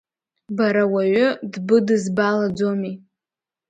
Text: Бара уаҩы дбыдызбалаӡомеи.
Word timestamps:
Бара 0.57 0.83
уаҩы 0.93 1.27
дбыдызбалаӡомеи. 1.51 2.95